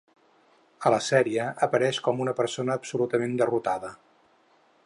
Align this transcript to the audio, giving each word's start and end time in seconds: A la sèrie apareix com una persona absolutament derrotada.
A 0.89 0.91
la 0.95 0.99
sèrie 1.07 1.45
apareix 1.67 2.01
com 2.09 2.25
una 2.25 2.35
persona 2.41 2.81
absolutament 2.81 3.41
derrotada. 3.43 3.97